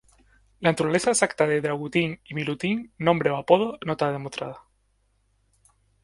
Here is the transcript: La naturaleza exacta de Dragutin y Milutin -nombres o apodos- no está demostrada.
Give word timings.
La 0.61 0.71
naturaleza 0.71 1.11
exacta 1.11 1.45
de 1.45 1.61
Dragutin 1.61 2.19
y 2.25 2.33
Milutin 2.33 2.91
-nombres 2.97 3.33
o 3.33 3.37
apodos- 3.37 3.77
no 3.85 3.91
está 3.91 4.11
demostrada. 4.11 4.63